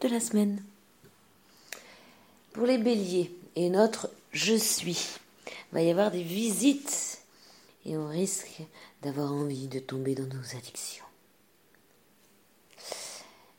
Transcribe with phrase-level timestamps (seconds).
[0.00, 0.62] de la semaine.
[2.54, 7.20] Pour les béliers et notre je suis, il va y avoir des visites
[7.84, 8.62] et on risque
[9.02, 11.04] d'avoir envie de tomber dans nos addictions.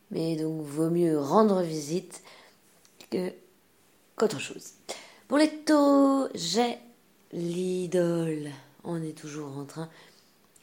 [0.09, 2.24] Mais donc, vaut mieux rendre visite
[3.12, 3.32] que
[4.16, 4.71] qu'autre chose.
[5.28, 6.80] Pour les taureaux, j'ai
[7.32, 8.50] l'idole.
[8.84, 9.90] On est toujours en train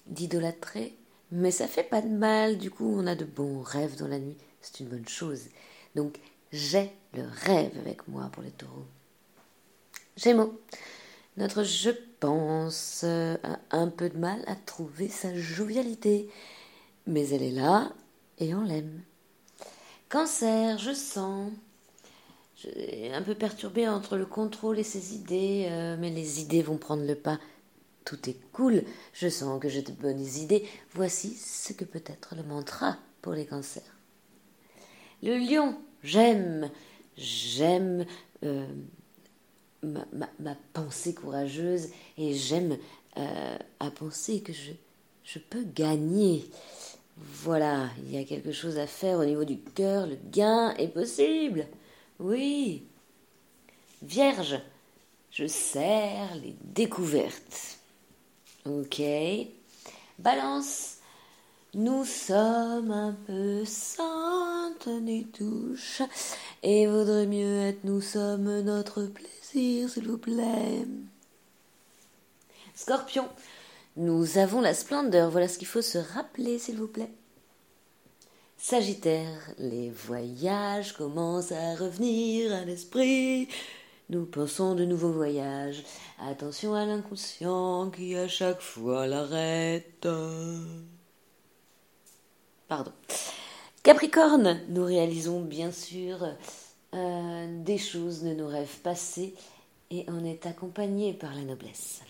[0.07, 0.95] d'idolâtrer,
[1.33, 2.59] mais ça fait pas de mal.
[2.59, 4.36] Du coup, on a de bons rêves dans la nuit.
[4.61, 5.43] C'est une bonne chose.
[5.95, 6.18] Donc,
[6.53, 8.87] j'ai le rêve avec moi pour les taureaux.
[10.17, 10.61] Gémeaux.
[11.37, 16.29] Notre je pense a un peu de mal à trouver sa jovialité,
[17.07, 17.93] mais elle est là
[18.39, 19.03] et on l'aime.
[20.09, 21.53] Cancer, je sens.
[22.57, 26.76] Je un peu perturbé entre le contrôle et ses idées, euh, mais les idées vont
[26.76, 27.39] prendre le pas.
[28.11, 28.82] Tout est cool,
[29.13, 30.67] je sens que j'ai de bonnes idées.
[30.95, 33.84] Voici ce que peut être le mantra pour les cancers.
[35.23, 36.73] Le lion, j'aime,
[37.17, 38.05] j'aime
[38.43, 38.67] euh,
[39.84, 42.79] ma, pensée courageuse et j'aime
[43.17, 44.73] euh, à penser que je,
[45.23, 46.51] je peux gagner.
[47.17, 50.89] Voilà, il y a quelque chose à faire au niveau du cœur, le gain est
[50.89, 51.69] possible.
[52.19, 52.83] Oui.
[54.03, 54.61] Vierge,
[55.31, 57.80] je sers les découvertes.
[58.79, 59.03] Ok.
[60.21, 60.99] Balance,
[61.75, 66.03] nous sommes un peu saintes ni touches,
[66.62, 70.87] et vaudrait mieux être nous sommes notre plaisir, s'il vous plaît.
[72.77, 73.29] Scorpion,
[73.97, 77.11] nous avons la splendeur, voilà ce qu'il faut se rappeler, s'il vous plaît.
[78.57, 83.49] Sagittaire, les voyages commencent à revenir à l'esprit.
[84.11, 85.84] Nous pensons de nouveaux voyages.
[86.19, 90.08] Attention à l'inconscient qui à chaque fois l'arrête.
[92.66, 92.91] Pardon.
[93.84, 96.27] Capricorne, nous réalisons bien sûr
[96.92, 99.32] euh, des choses de nos rêves passés
[99.93, 102.00] et on est accompagné par la noblesse.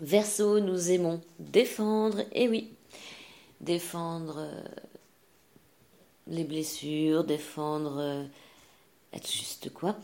[0.00, 2.74] Verseau, nous aimons défendre, et oui,
[3.62, 4.62] défendre euh,
[6.26, 8.24] les blessures, défendre euh,
[9.14, 9.96] être juste quoi.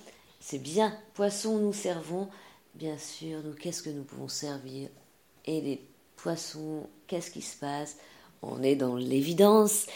[0.49, 0.97] C'est bien.
[1.15, 2.29] Poisson, nous servons,
[2.77, 4.89] bien sûr, nous, qu'est-ce que nous pouvons servir?
[5.45, 5.85] Et les
[6.15, 7.97] poissons, qu'est-ce qui se passe?
[8.43, 9.87] On est dans l'évidence.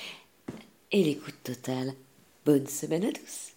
[0.90, 1.94] Et l'écoute totale.
[2.44, 3.52] Bonne semaine à tous